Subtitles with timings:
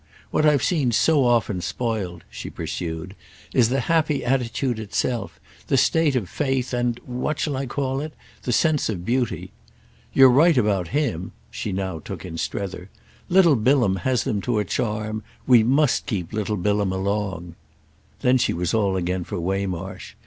[0.31, 3.13] What I've seen so often spoiled," she pursued,
[3.53, 8.89] "is the happy attitude itself, the state of faith and—what shall I call it?—the sense
[8.89, 9.51] of beauty.
[10.11, 12.89] You're right about him"—she now took in Strether;
[13.29, 17.53] "little Bilham has them to a charm, we must keep little Bilham along."
[18.21, 20.15] Then she was all again for Waymarsh.